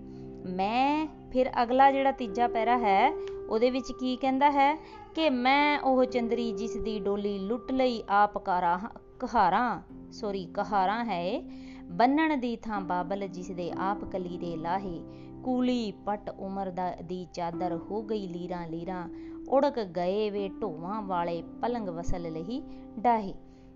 ਮੈਂ 0.46 1.06
ਫਿਰ 1.32 1.50
ਅਗਲਾ 1.62 1.92
ਜਿਹੜਾ 1.92 2.12
ਤੀਜਾ 2.12 2.48
ਪੈਰਾ 2.48 2.78
ਹੈ, 2.78 3.12
ਉਹਦੇ 3.50 3.70
ਵਿੱਚ 3.70 3.92
ਕੀ 4.00 4.16
ਕਹਿੰਦਾ 4.16 4.50
ਹੈ? 4.50 4.78
ਕਿ 5.14 5.30
ਮੈਂ 5.30 5.80
ਉਹ 5.80 6.04
ਚੰਦਰੀ 6.04 6.52
ਜਿਸ 6.52 6.76
ਦੀ 6.76 7.00
ਡੋਲੀ 7.00 7.38
ਲੁੱਟ 7.38 7.72
ਲਈ 7.72 8.02
ਆਪ 8.08 8.38
ਕਾਰਾਂ, 8.38 8.78
ਕਹਾਰਾਂ 9.20 9.82
ਸੋਰੀ 10.12 10.44
ਕਹਾਰਾਂ 10.44 11.04
ਹੈ 11.04 11.42
ਬੰਨਣ 11.84 12.36
ਦੀ 12.36 12.56
ਥਾਂ 12.56 12.80
ਬਾਬਲ 12.80 13.28
ਜਿਸ 13.28 13.50
ਦੇ 13.50 13.72
ਆਪ 13.78 14.04
ਕਲੀਰੇ 14.04 14.56
ਲਾਹੇ, 14.56 15.02
ਕੂਲੀ 15.44 15.92
ਪਟ 16.06 16.30
ਉਮਰ 16.38 16.70
ਦਾ, 16.70 16.96
ਦੀ 17.02 17.26
ਚਾਦਰ 17.32 17.76
ਹੋ 17.76 18.02
ਗਈ 18.02 18.26
ਲੀਰਾਂ 18.26 18.68
ਲੀਰਾਂ 18.68 19.08
ਉੜਕ 19.54 19.84
ਗਏ 19.84 20.30
ਵੇ 20.30 20.48
ਢੋਵਾਂ 20.48 21.02
ਵਾਲੇ 21.02 21.42
ਪਲੰਗ 21.42 21.88
ਵਸਲ 21.88 22.32
ਲਈ 22.32 22.62
ਡਾਹੇ। 22.98 23.34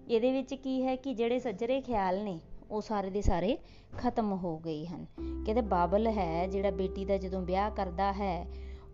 ਇਹਦੇ 0.09 0.33
ਵਿੱਚ 0.33 0.55
ਕੀ 0.55 0.83
ਹੈ 0.83 0.97
ਕਿ 0.97 1.15
ਜਿਹੜੇ 1.15 1.39
ਸੱਜਰੇ 1.39 1.81
ਖਿਆਲ 1.81 2.25
ਨੇ, 2.25 2.41
ਉਹ 2.71 2.81
ਸਾਰੇ 2.81 3.11
ਦੇ 3.11 3.23
ਸਾਰੇ 3.23 3.59
ਖਤਮ 3.99 4.33
ਹੋ 4.33 4.59
ਗਏ 4.59 4.87
ਹਨ। 4.87 5.07
ਕਹਿੰਦੇ 5.47 5.61
ਬਾਬਲ 5.61 6.07
ਹੈ 6.07 6.47
ਜਿਹੜਾ 6.47 6.71
ਬੇਟੀ 6.71 7.05
ਦਾ 7.05 7.17
ਜਦੋਂ 7.17 7.43
ਵਿਆਹ 7.43 7.71
ਕਰਦਾ 7.71 8.13
ਹੈ, 8.13 8.47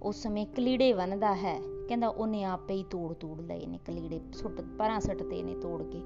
ਉਸ 0.03 0.17
ਸਮੇਂ 0.17 0.47
ਕਲੀੜੇ 0.47 0.93
ਵੰਦਾ 0.93 1.35
ਹੈ। 1.35 1.61
ਕਹਿੰਦਾ 1.89 2.09
ਉਹਨੇ 2.09 2.45
ਆਪੇ 2.45 2.75
ਹੀ 2.75 2.85
ਤੋੜ 2.91 3.15
ਤੋੜ 3.15 3.41
ਲਏ 3.41 3.67
ਨੇ 3.67 3.79
ਕਲੀੜੇ, 3.87 4.21
ਸੁੱਟ, 4.33 4.61
ਪਰਾਂ 4.79 5.01
ਸੱਟਦੇ 5.01 5.43
ਨੇ 5.43 5.55
ਤੋੜ 5.55 5.83
ਕੇ। 5.83 6.03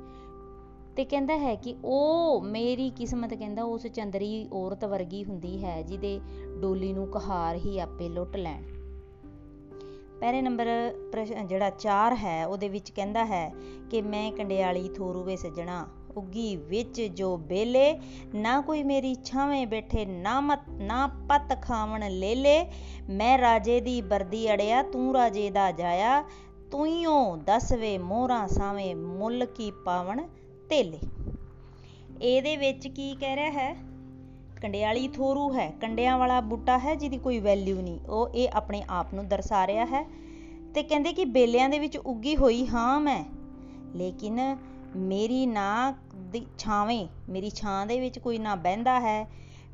ਤੇ 0.96 1.04
ਕਹਿੰਦਾ 1.04 1.38
ਹੈ 1.38 1.54
ਕਿ 1.54 1.76
ਉਹ 1.84 2.40
ਮੇਰੀ 2.40 2.90
ਕਿਸਮਤ, 2.90 3.34
ਕਹਿੰਦਾ 3.34 3.64
ਉਸ 3.64 3.86
ਚੰਦਰੀ 3.86 4.48
ਔਰਤ 4.52 4.84
ਵਰਗੀ 4.84 5.24
ਹੁੰਦੀ 5.24 5.64
ਹੈ 5.64 5.82
ਜਿਹਦੇ 5.82 6.20
ਡੋਲੀ 6.62 6.92
ਨੂੰ 6.92 7.06
ਕਹਾਰ 7.06 7.56
ਹੀ 7.56 7.78
ਆਪੇ 7.78 8.08
ਲੁੱਟ 8.08 8.36
ਲੈਣ। 8.36 8.77
ਪਹਿਲੇ 10.20 10.40
ਨੰਬਰ 10.42 10.66
ਜਿਹੜਾ 11.46 11.70
4 11.78 12.14
ਹੈ, 12.16 12.46
ਉਹਦੇ 12.46 12.68
ਵਿੱਚ 12.68 12.90
ਕਹਿੰਦਾ 12.90 13.24
ਹੈ 13.24 13.50
ਕਿ 13.90 14.02
ਮੈਂ 14.02 14.30
ਕੰਡਿਆਲੀ 14.32 14.88
ਥੋਰੂਵੇ 14.88 15.36
ਸਜਣਾ, 15.36 15.86
ਉੱਗੀ 16.16 16.54
ਵਿੱਚ 16.58 17.00
ਜੋ 17.00 17.36
ਬੇਲੇ, 17.36 17.98
ਨਾ 18.34 18.60
ਕੋਈ 18.60 18.82
ਮੇਰੀ 18.82 19.14
ਛਾਵੇਂ 19.24 19.66
ਬੈਠੇ, 19.66 20.04
ਨਾ 20.06 20.40
ਮਤ, 20.40 20.68
ਨਾ 20.70 21.06
ਪਤ 21.28 21.60
ਖਾਵਣ 21.62 22.08
ਲੇਲੇ। 22.10 22.64
ਮੈਂ 23.10 23.36
ਰਾਜੇ 23.38 23.80
ਦੀ 23.80 24.00
ਵਰਦੀ 24.02 24.52
ਅੜਿਆ, 24.52 24.82
ਤੂੰ 24.82 25.14
ਰਾਜੇ 25.14 25.48
ਦਾ 25.50 25.70
ਜਾਇਆ, 25.72 26.22
ਤੂਈਓ 26.70 27.36
ਦਸਵੇਂ 27.46 27.98
ਮੋਹਰਾਂ 27.98 28.46
ਸਾਵੇਂ 28.48 28.94
ਮੁੱਲ 28.96 29.44
ਕੀ 29.46 29.70
ਪਾਵਣ 29.84 30.26
ਧੇਲੇ 30.70 30.98
ਇਹਦੇ 32.22 32.56
ਵਿੱਚ 32.56 32.86
ਕੀ 32.88 33.14
ਕਹਿ 33.14 33.36
ਰਿਹਾ 33.36 33.50
ਹੈ? 33.50 33.74
ਕੰਡਿਆਲੀ 34.62 35.08
ਥੋਰੂ 35.08 35.52
ਹੈ। 35.54 35.70
ਕੰਡਿਆਂ 35.70 36.18
ਵਾਲਾ 36.18 36.40
ਬੂਟਾ 36.40 36.78
ਹੈ 36.78 36.94
ਜਿਹਦੀ 36.94 37.18
ਕੋਈ 37.18 37.38
ਵੈਲਿਊ 37.38 37.80
ਨਹੀਂ। 37.82 37.98
ਉਹ 38.00 38.28
ਇਹ 38.28 38.48
ਆਪਣੇ 38.52 38.82
ਆਪ 38.90 39.14
ਨੂੰ 39.14 39.28
ਦਰਸਾ 39.28 39.66
ਰਿਹਾ 39.66 39.84
ਹੈ 39.84 40.06
ਤੇ 40.74 40.82
ਕਹਿੰਦੇ 40.82 41.12
ਕਿ 41.12 41.24
ਬੇਲਿਆਂ 41.24 41.68
ਦੇ 41.68 41.78
ਵਿੱਚ 41.78 41.96
ਉੱਗੀ 41.96 42.36
ਹੋਈ 42.36 42.66
ਹਾਂ 42.66 43.00
ਮੈਂ। 43.00 43.24
ਲੇਕਿਨ 43.94 44.56
ਮੇਰੀ 44.96 45.46
ਨਾ 45.46 45.94
ਦੀ 46.14 46.46
ਛਾਵੇਂ, 46.58 47.06
ਮੇਰੀ 47.28 47.50
ਛਾਂ 47.50 47.86
ਦੇ 47.86 48.00
ਵਿੱਚ 48.00 48.18
ਕੋਈ 48.18 48.38
ਨਾ 48.38 48.54
ਬਹਿੰਦਾ 48.54 49.00
ਹੈ। 49.00 49.28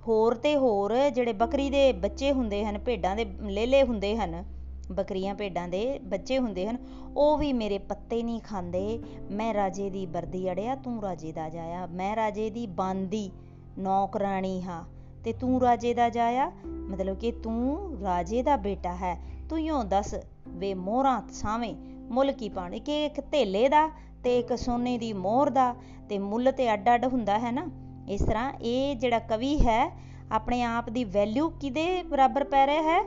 ਹੋਰ 0.09 0.35
ਤੇ 0.35 0.57
ਹੋਰ 0.57 1.11
ਜਿਹੜੇ 1.11 1.33
ਬੱਕਰੀ 1.33 1.71
ਦੇ 1.71 1.93
ਬੱਚੇ 1.93 2.33
ਹੁੰਦੇ 2.33 2.65
ਹਨ, 2.65 2.79
ਭੇਡਾਂ 2.79 3.17
ਦੇ 3.17 3.25
ਲੇਲੇ 3.43 3.83
ਹੁੰਦੇ 3.83 4.17
ਹਨ, 4.17 4.45
ਬੱਕਰੀਆਂ 4.93 5.35
ਭੇਡਾਂ 5.35 5.69
ਦੇ 5.69 5.99
ਬੱਚੇ 5.99 6.39
ਹੁੰਦੇ 6.39 6.67
ਹਨ, 6.67 6.77
ਉਹ 7.17 7.39
ਵੀ 7.39 7.53
ਮੇਰੇ 7.53 7.79
ਪੱਤੇ 7.79 8.23
ਨਹੀਂ 8.23 8.41
ਖਾਂਦੇ। 8.41 9.03
ਮੈਂ 9.31 9.55
ਰਾਜੇ 9.55 9.91
ਦੀ 9.91 10.07
ਵਰਦੀ 10.07 10.51
ਅੜਿਆ, 10.51 10.75
ਤੂੰ 10.75 11.03
ਰਾਜੇ 11.03 11.33
ਦਾ 11.33 11.49
ਜਾਇਆ। 11.49 11.87
ਮੈਂ 11.87 12.17
ਰਾਜੇ 12.17 12.51
ਦੀ 12.51 12.67
ਬਾਂਦੀ। 12.67 13.31
ਨੌਕਰਾਣੀ 13.79 14.63
ਹਾਂ। 14.63 14.85
ਤੇ 15.25 15.33
ਤੂੰ 15.33 15.61
ਰਾਜੇ 15.61 15.95
ਦਾ 15.95 16.09
ਜਾਇਆ? 16.09 16.53
ਮਤਲਬ 16.67 17.19
ਕਿ 17.19 17.33
ਤੂੰ 17.33 17.99
ਰਾਜੇ 18.03 18.43
ਦਾ 18.43 18.57
ਬੇਟਾ 18.57 18.95
ਹੈ। 18.95 19.21
ਤੂੰ 19.49 19.61
ਯੋਂ 19.61 19.85
ਦੱਸ 19.85 20.15
ਵੇ 20.49 20.75
ਮੋਹਰਾਂ 20.75 21.23
ਸਾਵੇਂ 21.33 21.75
ਮੁੱਲ 22.11 22.33
ਕੀ 22.33 22.49
ਪਾਣੇ 22.49 22.81
ਕਿ 22.81 23.07
ਇੱਕ 23.07 23.21
ਧੇਲੇ 23.21 23.69
ਦਾ 23.69 23.91
ਤੇ 24.25 24.39
ਇੱਕ 24.39 24.59
ਸੋਨੇ 24.59 24.99
ਦੀ 24.99 25.13
ਮੋਹਰ 25.13 25.51
ਦਾ 25.51 25.75
ਤੇ 26.09 26.19
ਮੁੱਲ 26.19 26.53
ਤੇ 26.53 26.73
ਅੱਡ 26.73 26.89
ਅੱਡ 26.95 27.05
ਹੁੰਦਾ, 27.05 27.39
ਹੈ 27.39 27.53
ਨਾ? 27.53 27.69
ਇਸ 28.09 28.21
ਤਰ੍ਹਾਂ 28.23 28.53
ਇਹ 28.53 28.97
ਜਿਹੜਾ 28.97 29.19
ਕਵੀ 29.19 29.59
ਹੈ, 29.59 30.01
ਆਪਣੇ 30.33 30.63
ਆਪ 30.63 30.91
ਦੀ 30.91 31.05
ਵੈਲਿਊ 31.05 31.51
ਕਿਦੇ 31.51 32.03
ਬਰਾਬਰ 32.03 32.45
ਪੈ 32.45 32.67
ਰਿਹਾ 32.67 32.83
ਹੈ? 32.83 33.03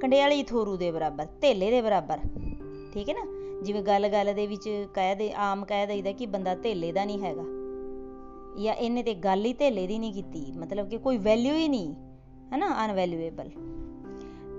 ਕੰਡਿਆਲੀ 0.00 0.42
ਥੋਰੂ 0.42 0.76
ਦੇ 0.76 0.90
ਬਰਾਬਰ, 0.90 1.26
ਧੇਲੇ 1.40 1.70
ਦੇ 1.70 1.82
ਬਰਾਬਰ। 1.82 2.18
ਠੀਕ 2.94 3.08
ਹੈ 3.08 3.14
ਨਾ? 3.14 3.26
ਜਿਵੇਂ 3.62 3.82
ਗੱਲ 3.82 4.08
ਗੱਲ 4.08 4.34
ਦੇ 4.34 4.46
ਵਿੱਚ 4.46 4.88
ਕਹਿ 4.94 5.14
ਦੇ, 5.14 5.32
ਆਮ 5.32 5.64
ਕਹਿ 5.64 5.86
ਦਈਦਾ 5.86 6.12
ਕਿ 6.12 6.26
ਬੰਦਾ 6.26 6.54
ਧੇਲੇ 6.54 6.92
ਦਾ 6.92 7.04
ਨਹੀਂ 7.04 7.22
ਹੈਗਾ। 7.22 7.42
ਜਾਂ 8.58 8.74
ਇਹਨੇ 8.74 9.02
ਤੇ 9.02 9.14
ਗੱਲ 9.14 9.44
ਹੀ 9.44 9.52
ਧੇਲੇ 9.52 9.86
ਦੀ 9.86 9.98
ਨਹੀਂ 9.98 10.12
ਕੀਤੀ, 10.12 10.52
ਮਤਲਬ 10.56 10.88
ਕਿ 10.88 10.98
ਕੋਈ 10.98 11.18
ਵੈਲਿਊ 11.18 11.54
ਹੀ 11.54 11.68
ਨਹੀਂ 11.68 11.94
ਹੈ 12.52 12.56
ਨਾ 12.56 12.84
ਅਨਵੈਲਿਊਏਬਲ 12.84 13.50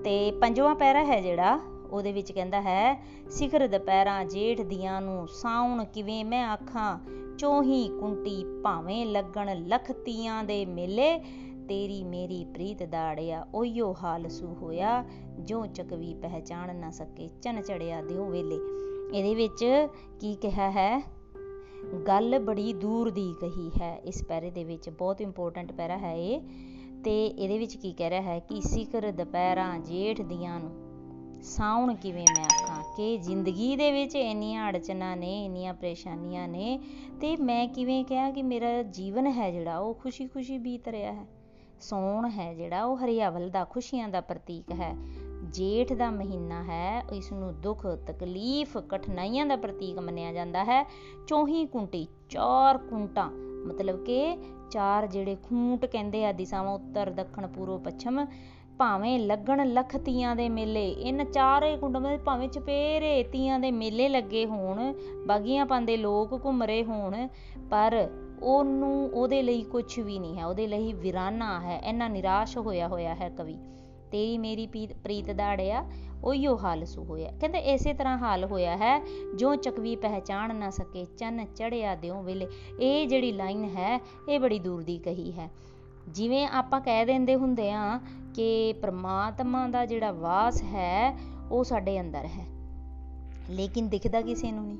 ਤੇ 0.04 0.30
ਪੰਜਵਾਂ 0.30 0.74
ਪੈਰਾ 0.74 1.04
ਹੈ 1.04 1.20
ਜਿਹੜਾ, 1.20 1.60
ਉਹਦੇ 1.90 2.12
ਵਿੱਚ 2.12 2.32
ਕਹਿੰਦਾ 2.32 2.60
ਹੈ, 2.60 3.04
ਸਿਖਰ 3.30 3.66
ਦੁਪਹਿਰਾਂ 3.68 4.24
ਜੇਠ 4.24 4.60
ਦੀਆਂ 4.60 5.00
ਨੂੰ 5.00 5.28
ਸਾਉਣ 5.28 5.84
ਕਿਵੇਂ 5.84 6.24
ਮੈਂ 6.24 6.44
ਆਖਾਂ, 6.44 6.98
ਚੋਹੀ 7.38 7.88
ਕੁੰਟੀ 8.00 8.44
ਭਾਵੇਂ 8.64 9.06
ਲੱਗਣ 9.06 9.66
ਲਖਤੀਆਂ 9.66 10.44
ਦੇ 10.44 10.66
ਮੇਲੇ, 10.66 11.18
ਤੇਰੀ 11.68 12.04
ਮੇਰੀ 12.04 12.44
ਪ੍ਰੀਤ 12.44 12.82
ਦਾੜਿਆ 12.82 13.46
ਓਯੋ 13.54 13.96
ਹਾਲ 14.02 14.28
ਸੂ 14.28 14.54
ਹੋਇਆ 14.62 15.04
ਜੋ 15.40 15.66
ਚਕਵੀ 15.66 16.14
ਪਹਿਚਾਨ 16.14 16.76
ਨਾ 16.76 16.90
ਸਕੇ 16.90 17.28
ਚਨ 17.42 17.62
ਚੜਿਆ 17.62 18.02
ਦਿਓ 18.02 18.24
ਵੇਲੇ। 18.24 18.58
ਇਹਦੇ 19.18 19.34
ਵਿੱਚ 19.34 19.64
ਕੀ 20.20 20.34
ਕਿਹਾ 20.34 20.70
ਹੈ? 20.70 21.19
ਗੱਲ 22.08 22.38
ਬੜੀ 22.38 22.72
ਦੂਰ 22.72 23.10
ਦੀ 23.10 23.34
ਕਹੀ 23.40 23.70
ਹੈ, 23.80 23.96
ਇਸ 23.96 24.24
ਪੈਰੇ 24.24 24.50
ਦੇ 24.50 24.64
ਵਿੱਚ 24.64 24.90
ਬਹੁਤ 24.90 25.20
ਇੰਪੋਰਟੈਂਟ 25.20 25.72
ਪੈਰਾ 25.72 25.98
ਹੈ 25.98 26.14
ਇਹ, 26.14 26.40
ਤੇ 27.04 27.26
ਇਹਦੇ 27.26 27.58
ਵਿੱਚ 27.58 27.76
ਕੀ 27.76 27.92
ਕਹਿ 27.92 28.10
ਰਿਹਾ 28.10 28.22
ਹੈ 28.22 28.38
ਕਿ 28.38 28.60
ਸਿਖਰ 28.60 29.12
ਦੁਪਹਿਰਾਂ 29.12 29.78
ਜੇਠ 29.78 30.20
ਦੀਆਂ 30.20 30.60
ਨੂੰ 30.60 30.90
ਸਾਉਣ 31.42 31.94
ਕਿਵੇਂ 31.94 32.26
ਮੈਂ 32.38 32.44
ਆਖਾਂ 32.44 32.96
ਕਿ 32.96 33.18
ਜ਼ਿੰਦਗੀ 33.18 33.76
ਦੇ 33.76 33.92
ਵਿੱਚ 33.92 34.16
ਇੰਨੀਆਂ 34.16 34.68
ਅੜਚਨਾਂ 34.68 35.16
ਨੇ, 35.16 35.44
ਇੰਨੀਆਂ 35.44 35.74
ਪਰੇਸ਼ਾਨੀਆਂ 35.74 36.48
ਨੇ, 36.48 36.80
ਤੇ 37.20 37.36
ਮੈਂ 37.36 37.68
ਕਿਵੇਂ 37.68 38.04
ਕਿਹਾ 38.04 38.30
ਕਿ 38.30 38.42
ਮੇਰਾ 38.42 38.82
ਜੀਵਨ 38.82 39.26
ਹੈ 39.26 39.50
ਜਿਹੜਾ 39.50 39.78
ਉਹ 39.78 39.94
ਖੁਸ਼ੀ-ਖੁਸ਼ੀ 39.94 40.58
ਬੀਤ 40.58 40.88
ਰਿਹਾ 40.88 41.12
ਹੈ, 41.12 41.26
ਸੌਣ 41.80 42.28
ਹੈ 42.28 42.54
ਜਿਹੜਾ 42.54 42.84
ਉਹ 42.84 42.96
ਹਰਿਆਵਲ 42.96 43.50
ਦਾ 43.50 43.64
ਖੁਸ਼ੀਆਂ 43.64 44.08
ਦਾ 44.08 44.20
ਪ੍ਰਤੀਕ 44.20 44.72
ਹੈ। 44.72 44.94
ਜੇਠ 45.44 45.92
ਦਾ 45.92 46.10
ਮਹੀਨਾ 46.10 46.62
ਹੈ 46.62 47.02
ਇਸ 47.12 47.32
ਨੂੰ 47.32 47.60
ਦੁੱਖ, 47.60 47.86
ਤਕਲੀਫ, 47.86 48.78
ਕਠਿਨਾਈਆਂ 48.78 49.46
ਦਾ 49.46 49.56
ਪ੍ਰਤੀਕ 49.56 49.98
ਮੰਨਿਆ 49.98 50.32
ਜਾਂਦਾ 50.32 50.64
ਹੈ। 50.64 50.90
ਚੌਹੀ 51.26 51.66
ਕੁੰਟੀ, 51.66 52.08
ਚਾਰ 52.28 52.78
ਕੁੰਟਾਂ, 52.78 53.30
ਮਤਲਬ 53.66 54.04
ਕਿ 54.04 54.38
ਚਾਰ 54.70 55.06
ਜਿਹੜੇ 55.06 55.36
ਖੂੰਟ 55.36 55.86
ਕਹਿੰਦੇ 55.86 56.26
ਆ, 56.26 56.32
ਦਿਸ਼ਾਵਾਂ 56.32 56.74
ਉੱਤਰ, 56.74 57.10
ਦੱਖਣ 57.10 57.46
ਪੂਰਬ 57.46 57.84
ਪੱਛਮ, 57.84 58.26
ਭਾਵੇਂ 58.78 59.18
ਲੱਗਣ 59.18 59.72
ਲੱਖ 59.72 59.96
ਤੀਆਂ 59.96 60.36
ਦੇ 60.36 60.48
ਮੇਲੇ, 60.48 60.88
ਇਨ 60.88 61.24
ਚਾਰੇ 61.24 61.76
ਕੁੰਡਾਂ 61.76 62.00
ਵਿੱਚ 62.00 62.22
ਭਾਵੇਂ 62.22 62.48
ਚਪੇਰੇ 62.48 63.22
ਤੀਆਂ 63.22 63.58
ਦੇ 63.58 63.70
ਮੇਲੇ 63.70 64.08
ਲੱਗੇ 64.08 64.46
ਹੋਣ, 64.46 64.94
ਬਾਗੀਆਂ 65.26 65.66
ਪਾਉਂਦੇ 65.66 65.96
ਲੋਕ 65.96 66.44
ਘੁੰਮ 66.44 66.62
ਰਹੇ 66.62 66.84
ਹੋਣ, 66.84 67.28
ਪਰ 67.70 68.08
ਉਹਨੂੰ, 68.42 69.10
ਉਹਦੇ 69.10 69.42
ਲਈ 69.42 69.62
ਕੁਝ 69.62 70.00
ਵੀ 70.00 70.18
ਨਹੀਂ 70.18 70.38
ਹੈ, 70.38 70.46
ਉਹਦੇ 70.46 70.66
ਲਈ 70.66 70.92
ਵਿਰਾਨਾ 70.92 71.60
ਹੈ, 71.60 71.80
ਇੰਨਾ 71.84 72.08
ਨਿਰਾਸ਼ 72.08 72.58
ਹੋਇਆ 72.58 72.88
ਹੋਇਆ 72.88 73.14
ਹੈ 73.14 73.28
ਕਵੀ। 73.28 73.58
ਤੇਰੀ 74.12 74.38
ਮੇਰੀ 74.38 74.66
ਪ੍ਰੀਤ 75.04 75.30
ਦਾੜਿਆ, 75.30 75.84
ਉਹੀਓ 76.24 76.58
ਹਾਲ 76.58 76.84
ਸੁ 76.84 77.04
ਹੋਇਆ। 77.04 77.32
ਕਹਿੰਦੇ 77.40 77.58
ਇਸੇ 77.58 77.92
ਤਰ੍ਹਾਂ 77.92 78.18
ਹਾਲ 78.18 78.44
ਹੋਇਆ 78.44 78.76
ਹੈ 78.76 79.02
ਜੋ 79.36 79.54
ਚਕਵੀ 79.56 79.96
ਪਹਿਚਾਨ 79.96 80.56
ਨਾ 80.56 80.70
ਸਕੇ, 80.70 81.06
ਚੰਨ 81.18 81.44
ਚੜਿਆ 81.44 81.94
ਦਿਓ 81.94 82.22
ਵੇਲੇ। 82.22 82.48
ਇਹ 82.80 83.08
ਜਿਹੜੀ 83.08 83.32
ਲਾਈਨ 83.32 83.64
ਹੈ, 83.64 84.00
ਇਹ 84.28 84.40
ਬੜੀ 84.40 84.58
ਦੂਰ 84.58 84.82
ਦੀ 84.82 84.98
ਕਹੀ 84.98 85.32
ਹੈ। 85.32 85.50
ਜਿਵੇਂ 86.08 86.46
ਆਪਾਂ 86.46 86.80
ਕਹਿ 86.80 87.04
ਦਿੰਦੇ 87.04 87.34
ਹੁੰਦੇ 87.34 87.72
ਆ 87.72 88.00
ਕਿ 88.34 88.72
ਪ੍ਰਮਾਤਮਾ 88.72 89.68
ਦਾ 89.68 89.86
ਜਿਹੜਾ 89.86 90.12
ਵਾਸ 90.12 90.62
ਹੈ, 90.62 91.18
ਉਹ 91.50 91.64
ਸਾਡੇ 91.64 92.00
ਅੰਦਰ 92.00 92.24
ਹੈ। 92.24 92.46
ਲੇਕਿਨ 93.50 93.88
ਦਿਖਦਾ 93.88 94.20
ਕਿਸੇ 94.22 94.52
ਨੂੰ 94.52 94.66
ਨਹੀਂ। 94.66 94.78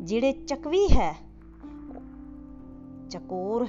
ਜਿਹੜੇ 0.00 0.32
ਚਕਵੀ 0.32 0.86
ਹੈ 0.86 1.25
ਚਕੋਰ 3.10 3.66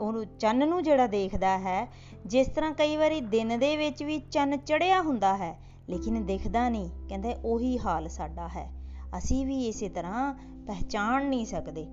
ਉਹਨੂੰ 0.00 0.24
ਚੰਨ 0.38 0.68
ਨੂੰ 0.68 0.82
ਜਿਹੜਾ 0.82 1.06
ਦੇਖਦਾ 1.06 1.56
ਹੈ, 1.58 1.86
ਜਿਸ 2.26 2.48
ਤਰ੍ਹਾਂ 2.48 2.72
ਕਈ 2.72 2.96
ਵਾਰੀ 2.96 3.20
ਦਿਨ 3.20 3.58
ਦੇ 3.58 3.76
ਵਿੱਚ 3.76 4.02
ਵੀ 4.02 4.18
ਚੰਨ 4.30 4.56
ਚੜਿਆ 4.56 5.00
ਹੁੰਦਾ 5.02 5.36
ਹੈ, 5.36 5.56
ਲੇਕਿਨ 5.88 6.24
ਦਿਖਦਾ 6.26 6.68
ਨਹੀਂ, 6.68 6.88
ਕਹਿੰਦੇ 7.08 7.34
ਉਹੀ 7.44 7.78
ਹਾਲ 7.78 8.08
ਸਾਡਾ 8.08 8.48
ਹੈ। 8.48 8.68
ਅਸੀਂ 9.18 9.44
ਵੀ 9.46 9.66
ਇਸੇ 9.66 9.88
ਤਰ੍ਹਾਂ 9.88 10.32
ਪਹਿਚਾਨ 10.66 11.26
ਨਹੀਂ 11.26 11.46
ਸਕਦੇ। 11.46 11.86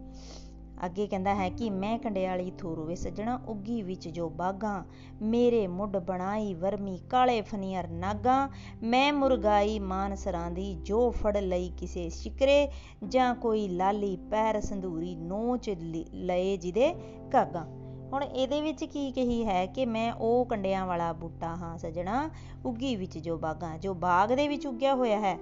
ਅੱਗੇ 0.85 1.05
ਕਹਿੰਦਾ 1.07 1.33
ਹੈ 1.35 1.49
ਕਿ 1.49 1.69
ਮੈਂ 1.69 1.97
ਕੰਡਿਆਲੀ 1.99 2.51
ਥੋਰੂ 2.51 2.95
ਸੱਜਣਾ, 2.95 3.39
ਉੱਗੀ 3.47 3.81
ਵਿੱਚ 3.81 4.07
ਜੋ 4.07 4.29
ਬਾਗਾਂ, 4.29 4.83
ਮੇਰੇ 5.21 5.65
ਮੁੱਢ 5.67 5.97
ਬਣਾਈ 5.97 6.53
ਵਰਮੀ 6.53 6.97
ਕਾਲੇ 7.09 7.41
ਫਨੀਅਰ 7.41 7.87
ਨਾਗਾ, 7.89 8.49
ਮੈਂ 8.83 9.11
ਮੁਰਗਾਈ 9.13 9.79
ਮਾਨਸਰਾਂ 9.79 10.49
ਦੀ 10.51 10.73
ਜੋ 10.83 11.09
ਫੜ 11.11 11.37
ਲਈ 11.37 11.69
ਕਿਸੇ 11.69 12.09
ਸ਼ਿਕਰੇ, 12.09 12.67
ਜਾਂ 13.07 13.33
ਕੋਈ 13.35 13.67
ਲਾਲੀ 13.67 14.15
ਪੈਰ 14.31 14.61
ਸੰਧੂਰੀ 14.61 15.15
ਨੋਚ 15.15 15.69
ਲਏ 16.13 16.57
ਜਿਹਦੇ 16.57 16.93
ਕਾਗਾ 17.31 17.65
ਹੁਣ 18.13 18.23
ਇਹਦੇ 18.23 18.61
ਵਿੱਚ 18.61 18.83
ਕੀ 18.83 19.11
ਕਹੀ 19.11 19.45
ਹੈ 19.45 19.65
ਕਿ 19.65 19.85
ਮੈਂ 19.85 20.13
ਉਹ 20.13 20.45
ਕੰਡਿਆਂ 20.45 20.87
ਵਾਲਾ 20.87 21.13
ਬੂਟਾ 21.13 21.47
ਹਾਂ 21.47 21.77
ਸਜਣਾ, 21.77 22.29
ਉੱਗੀ 22.65 22.95
ਵਿੱਚ 22.95 23.17
ਜੋ 23.17 23.37
ਬਾਗਾਂ, 23.37 23.77
ਜੋ 23.77 23.93
ਬਾਗ 23.93 24.33
ਦੇ 24.33 24.47
ਵਿੱਚ 24.47 24.67
ਉੱਗਿਆ 24.67 24.95
ਹੋਇਆ 24.95 25.19
ਹੈ। 25.19 25.37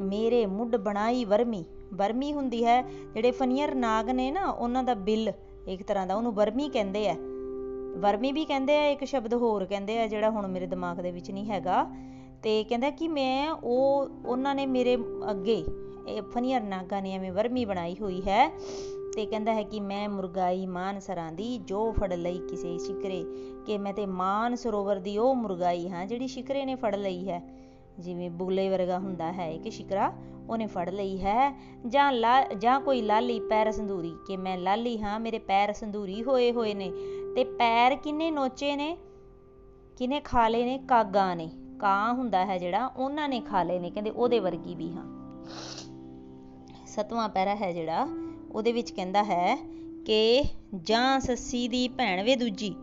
ਮੇਰੇ 0.00 0.46
ਮੁੱਢ 0.46 0.76
ਬਣਾਈ 0.76 1.24
ਵਰਮੀ 1.24 1.64
ਵਰਮੀ 1.94 2.32
ਹੁੰਦੀ 2.32 2.64
ਹੈ, 2.64 2.82
ਜਿਹੜੇ 2.82 3.30
ਫਨੀਅਰ 3.30 3.74
ਨਾਗ 3.74 4.10
ਨੇ 4.10 4.30
ਨਾ, 4.30 4.50
ਉਹਨਾਂ 4.50 4.84
ਦਾ 4.84 4.94
ਬਿੱਲ, 4.94 5.32
ਇੱਕ 5.68 5.82
ਤਰ੍ਹਾਂ 5.82 6.06
ਦਾ 6.06 6.14
ਉਹਨੂੰ 6.14 6.34
ਵਰਮੀ 6.34 6.68
ਕਹਿੰਦੇ 6.68 7.08
ਆ। 7.08 7.16
ਵਰਮੀ 7.96 8.32
ਵੀ 8.32 8.44
ਕਹਿੰਦੇ 8.44 8.78
ਆ, 8.78 8.86
ਇੱਕ 8.86 9.04
ਸ਼ਬਦ 9.04 9.34
ਹੋਰ 9.34 9.64
ਕਹਿੰਦੇ 9.64 10.00
ਆ, 10.00 10.06
ਜਿਹੜਾ 10.06 10.30
ਹੁਣ 10.30 10.46
ਮੇਰੇ 10.46 10.66
ਦਿਮਾਗ 10.66 10.96
ਦੇ 10.96 11.10
ਵਿੱਚ 11.10 11.30
ਨਹੀਂ 11.30 11.50
ਹੈਗਾ। 11.50 11.86
ਤੇ 12.42 12.64
ਕਹਿੰਦਾ 12.64 12.90
ਕਿ 12.90 13.08
ਮੈਂ 13.08 13.50
ਉਹ, 13.50 14.08
ਉਹਨਾਂ 14.26 14.54
ਨੇ 14.54 14.66
ਮੇਰੇ 14.66 14.98
ਅੱਗੇ, 15.30 15.64
ਇਹ 16.08 16.22
ਫਨੀਅਰ 16.22 16.60
ਨਾਗਾ 16.60 17.00
ਨੇ 17.00 17.12
ਐਵੇਂ 17.12 17.32
ਵਰਮੀ 17.32 17.64
ਬਣਾਈ 17.64 17.96
ਹੋਈ 18.00 18.20
ਹੈ। 18.20 18.52
ਤੇ 19.16 19.26
ਕਹਿੰਦਾ 19.26 19.54
ਹੈ 19.54 19.62
ਕਿ 19.62 19.80
ਮੈਂ 19.80 20.08
ਮੁਰਗਾਈ 20.08 20.66
ਮਾਨ 20.66 21.00
ਸਰਾਂ 21.00 21.32
ਦੀ 21.32 21.58
ਜੋ 21.58 21.92
ਫੜ 21.92 22.12
ਲਈ 22.12 22.38
ਕਿਸੇ 22.38 22.78
ਸ਼ਿਕਰੇ, 22.78 23.24
ਕਿ 23.66 23.78
ਮੈਂ 23.78 23.94
ਤੇ 23.94 24.06
ਮਾਨ 24.06 24.54
ਸਰੋਵਰ 24.54 24.96
ਦੀ 24.96 25.18
ਉਹ 25.18 25.34
ਮੁਰਗਾਈ 25.34 25.90
ਹਾਂ 25.90 26.06
ਜਿਹੜੀ 26.06 26.26
ਸ਼ਿਕਰੇ 26.26 26.64
ਨੇ 26.64 26.74
ਫੜ 26.74 26.96
ਲਈ 26.96 27.30
ਹੈ। 27.30 27.42
ਜਿਵੇਂ 27.98 28.30
ਬੁਗਲੇ 28.30 28.68
ਵਰਗਾ 28.68 28.98
ਹੁੰਦਾ 28.98 29.32
ਹੈ 29.32 29.58
ਕਿ 29.58 29.70
ਸ਼ਿਕਰਾ 29.70 30.12
ਉਹਨੇ 30.50 30.66
ਫੜ 30.66 30.90
ਲਈ 30.90 31.18
ਹੈ। 31.18 31.60
ਜਾਂ 31.88 32.12
ਲਾ, 32.12 32.44
ਜਾਂ 32.58 32.80
ਕੋਈ 32.80 33.02
ਲਾਲੀ 33.02 33.40
ਪੈਰ 33.40 33.72
ਸੰਧੂਰੀ, 33.72 34.16
ਕਿ 34.26 34.36
ਮੈਂ 34.36 34.58
ਲਾਲੀ 34.58 35.02
ਹਾਂ, 35.02 35.20
ਮੇਰੇ 35.20 35.38
ਪੈਰ 35.38 35.72
ਸੰਧੂਰੀ 35.72 36.22
ਹੋਏ 36.22 36.52
ਹੋਏ 36.52 36.74
ਨੇ। 36.74 36.92
ਤੇ 37.36 37.44
ਪੈਰ 37.44 37.96
ਕਿੰਨੇ 37.96 38.30
ਨੋਚੇ 38.30 38.76
ਨੇ? 38.76 38.98
ਕਿਨੇ 39.98 40.20
ਖਾ 40.20 40.48
ਲਏ 40.48 40.64
ਨੇ? 40.64 40.78
ਕਾਗਾ 40.78 41.34
ਨੇ। 41.34 41.50
ਕਾਂ 41.80 42.14
ਹੁੰਦਾ 42.14 42.46
ਹੈ 42.46 42.58
ਜਿਹੜਾ 42.58 42.86
ਉਹਨਾਂ 42.86 43.28
ਨੇ 43.28 43.40
ਖਾ 43.40 43.62
ਲਏ 43.62 43.78
ਨੇ, 43.78 43.90
ਕਹਿੰਦੇ 43.90 44.10
ਉਹਦੇ 44.10 44.40
ਵਰਗੀ 44.40 44.74
ਵੀ 44.74 44.92
ਹਾਂ। 44.92 45.20
ਸਤਵਾਂ 46.86 47.28
ਪੈਰਾ 47.28 47.54
ਹੈ 47.54 47.72
ਜਿਹੜਾ 47.72 48.29
ਉਹਦੇ 48.52 48.72
ਵਿੱਚ 48.72 48.90
ਕਹਿੰਦਾ 48.90 49.22
ਹੈ 49.24 49.56
ਕਿ 50.06 50.42
ਜਾਂ 50.82 51.20
ਸੱਸੀ 51.20 51.66
ਦੀ 51.68 51.88
ਭੈਣ 51.88 52.22
ਵੇ 52.22 52.36
ਦੂਜੀ, 52.36 52.74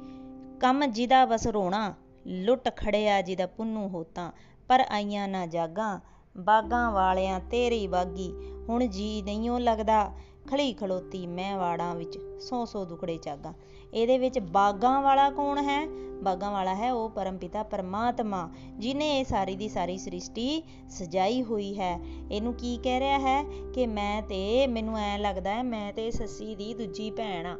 ਕੰਮ 0.60 0.86
ਜਿਹਦਾ 0.86 1.26
ਬਸ 1.26 1.48
ਰੋਣਾ, 1.48 1.94
ਲੁੱਟ 2.28 2.70
ਖੜਿਆ 2.78 3.22
ਜਿਹਦਾ 3.22 3.48
ਪੁੰਨੂ 3.48 3.88
ਹੋਤਾ 3.88 4.32
ਪਰ 4.68 4.84
ਆਈਆਂ 4.90 5.28
ਨਾ 5.28 5.46
ਜਾਗਾ, 5.46 6.00
ਬਾਗਾਂ 6.38 6.92
ਵਾਲਿਆਂ 6.92 7.40
ਤੇਰੀ 7.40 7.88
ਬਾਗੀ 7.88 8.32
ਹੁਣ 8.70 8.88
ਜੀ 8.88 9.22
ਨਹੀਂਓ 9.22 9.58
ਲੱਗਦਾ। 9.60 10.12
ਖੜੀ 10.48 10.74
ਖਲੋਤੀ 10.74 11.26
ਮੈਂ 11.28 11.58
ਵਾੜਾਂ 11.58 11.96
ਵਿੱਚ, 11.96 12.18
ਸੌ 12.40 12.66
ਸੌ 12.66 12.86
ਦੁਖੜੇ 12.86 13.18
ਚਾਗਾ 13.18 13.54
ਇਹਦੇ 13.94 14.18
ਵਿੱਚ 14.18 14.40
ਬਾਗਾਂ 14.40 15.02
ਵਾਲਾ 15.02 15.30
ਕੌਣ 15.30 15.58
ਹੈ? 15.58 15.88
ਬਾਗਾਂ 16.24 16.52
ਵਾਲਾ 16.52 16.76
ਹੈ 16.76 16.94
ਉਹ 16.94 17.10
ਪਰਮਪਿਤਾ 17.10 17.64
ਪਰਮਾਤਮਾ, 17.64 18.50
ਜਿਨੇ 18.80 19.20
ਇਹ 19.20 19.26
ਸਾਰੀ 19.26 19.56
ਦੀ 19.56 19.70
ਸਾਰੀ 19.70 19.98
ਸ੍ਰਿਸ਼ਟੀ 19.98 20.64
ਸਜਾਈ 20.90 21.44
ਹੋਈ 21.44 21.80
ਹੈ। 21.80 22.00
ਇਹਨੂੰ 22.32 22.54
ਕੀ 22.54 22.78
ਕਹਿ 22.78 23.00
ਰਿਹਾ 23.00 23.20
ਹੈ 23.20 23.44
ਕਿ 23.74 23.88
ਮੈਂ 23.88 24.22
ਤੇ, 24.22 24.68
ਮੈਨੂੰ 24.68 24.98
ਐ 24.98 25.18
ਲੱਗਦਾ 25.18 25.54
ਹੈ, 25.54 25.64
ਮੈਂ 25.64 25.94
ਤੇ 25.94 26.10
ਸੱਸੀ 26.12 26.56
ਦੀ 26.56 26.74
ਦੂਜੀ 26.74 27.12
ਭੈਣ 27.12 27.46
ਆ, 27.46 27.58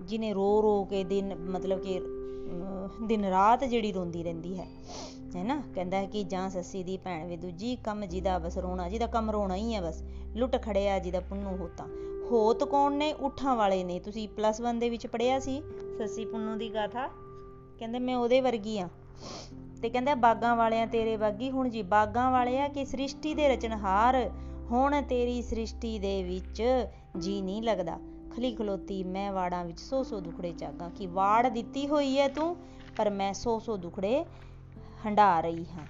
ਜਿਨੇ 0.00 0.32
ਰੋ 0.32 0.62
ਰੋ 0.62 0.84
ਕੇ 0.84 1.04
ਦਿਨ, 1.04 1.34
ਮਤਲਬ 1.50 1.80
ਕਿ 1.80 2.00
ਦਿਨ 3.02 3.24
ਰਾਤ 3.24 3.64
ਜਿਹੜੀ 3.64 3.92
ਰੋਂਦੀ 3.92 4.22
ਰਹਿੰਦੀ 4.22 4.58
ਹੈ, 4.58 4.66
ਹੈਨਾ? 5.36 5.62
ਕਹਿੰਦਾ 5.74 5.96
ਹੈ 5.96 6.06
ਕਿ 6.06 6.24
ਜਾਂ 6.24 6.50
ਸੱਸੀ 6.50 6.82
ਦੀ 6.82 6.96
ਭੈਣ 6.96 7.26
ਵੀ 7.26 7.36
ਦੂਜੀ, 7.36 7.76
ਕੰਮ 7.76 8.04
ਜਿਹਦਾ 8.04 8.38
ਬਸ 8.38 8.58
ਰੋਣਾ, 8.58 8.88
ਜਿਹਦਾ 8.88 9.06
ਕੰਮ 9.06 9.30
ਰੋਣਾ 9.30 9.54
ਹੀ 9.54 9.74
ਹੈ 9.74 9.80
ਬਸ, 9.80 10.02
ਲੁੱਟ 10.36 10.62
ਖੜਿਆ 10.62 10.98
ਜਿਹਦਾ 10.98 11.20
ਪੁੰਨੂ 11.20 11.56
ਹੋਤਾ। 11.56 11.86
ਹੋਤ 12.30 12.64
ਕੌਣ 12.64 12.92
ਨੇ? 12.92 13.12
ਉਠਾਂ 13.12 13.56
ਵਾਲੇ 13.56 13.84
ਨੇ। 13.84 13.98
ਤੁਸੀਂ 14.00 14.28
ਪਲੱਸ 14.28 14.60
1 14.60 14.78
ਦੇ 14.78 14.90
ਵਿੱਚ 14.90 15.06
ਪੜਿਆ 15.06 15.38
ਸੀ 15.40 15.62
ਸੱਸੀ 15.98 16.24
ਪੁੰਨੂ 16.24 16.56
ਦੀ 16.56 16.74
ਗਾਥਾ? 16.74 17.08
ਕਹਿੰਦੇ 17.78 17.98
ਮੈਂ 17.98 18.16
ਉਹਦੇ 18.16 18.40
ਵਰਗੀ 18.40 18.78
ਆ। 18.78 18.88
ਤੇ 19.82 19.90
ਕਹਿੰਦਾ 19.90 20.14
ਬਾਗਾਂ 20.14 20.56
ਵਾਲਿਆਂ 20.56 20.86
ਤੇਰੇ 20.86 21.16
ਬਾਗੀ 21.16 21.50
ਹੁਣ 21.50 21.68
ਜੀ। 21.68 21.82
ਬਾਗਾਂ 21.82 22.30
ਵਾਲੇ 22.30 22.60
ਆ 22.60 22.68
ਕਿ 22.68 22.84
ਸ੍ਰਿਸ਼ਟੀ 22.84 23.34
ਦੇ 23.34 23.48
ਰਚਨਹਾਰ? 23.48 24.30
ਹੁਣ 24.70 25.02
ਤੇਰੀ 25.02 25.42
ਸ੍ਰਿਸ਼ਟੀ 25.42 25.98
ਦੇ 25.98 26.22
ਵਿੱਚ 26.22 26.62
ਜੀ 27.18 27.40
ਨਹੀਂ 27.42 27.62
ਲੱਗਦਾ। 27.62 27.98
ਖਲੀ 28.36 28.54
ਖਲੋਤੀ, 28.54 29.02
ਮੈਂ 29.02 29.32
ਵਾੜਾਂ 29.32 29.64
ਵਿੱਚ 29.64 29.80
ਸੋ 29.80 30.02
ਸੋ 30.02 30.20
ਦੁਖੜੇ 30.20 30.52
ਚਾਗਾ 30.52 30.88
ਕਿ 30.88 31.06
ਵਾੜ 31.06 31.48
ਦਿੱਤੀ 31.48 31.86
ਹੋਈ 31.88 32.18
ਹੈ 32.18 32.28
ਤੂੰ, 32.28 32.56
ਪਰ 32.96 33.10
ਮੈਂ 33.10 33.32
ਸੋ 33.34 33.58
ਸੋ 33.58 33.76
ਦੁਖੜੇ 33.76 34.24
ਹੰਡਾ 35.06 35.40
ਰਹੀ 35.40 35.64
ਹਾਂ। 35.64 35.86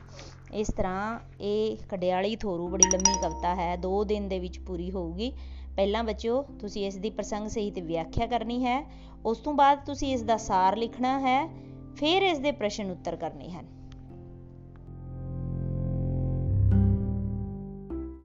ਇਸ 0.55 0.69
ਤਰ੍ਹਾਂ 0.77 1.21
ਇਹ 1.41 1.77
ਕਡਿਆਲੀ 1.89 2.37
ਥੋਰੂ 2.37 2.69
ਬੜੀ 2.69 2.91
ਲੰਮੀ 2.93 3.21
ਕਵਿਤਾ 3.23 3.55
ਹੈ 3.55 3.77
2 3.77 4.05
ਦਿਨ 4.05 4.29
ਦੇ 4.29 4.39
ਵਿੱਚ 4.39 4.59
ਪੂਰੀ 4.59 4.91
ਹੋਊਗੀ। 4.91 5.33
ਪਹਿਲਾਂ 5.77 6.05
ਬੱਚਿਓ, 6.05 6.43
ਤੁਸੀਂ 6.61 6.87
ਇਸ 6.87 6.97
ਦੀ 6.97 7.11
ਪ੍ਰਸੰਗ 7.11 7.49
ਸਹਿਤ 7.49 7.79
ਵਿਆਖਿਆ 7.79 8.27
ਕਰਨੀ 8.27 8.65
ਹੈ, 8.65 8.85
ਉਸ 9.25 9.39
ਤੋਂ 9.39 9.55
ਬਾਅਦ 9.55 9.85
ਤੁਸੀਂ 9.87 10.13
ਇਸ 10.15 10.23
ਦਾ 10.23 10.37
ਸਾਰ 10.37 10.77
ਲਿਖਣਾ 10.77 11.19
ਹੈ, 11.21 11.49
ਫਿਰ 11.97 12.23
ਇਸ 12.23 12.39
ਦੇ 12.39 12.53
ਪ੍ਰਸ਼ਨ 12.53 12.91
ਉੱਤਰ 12.91 13.17
ਕਰਨੇ 13.17 13.51
ਹਨ। 13.51 13.67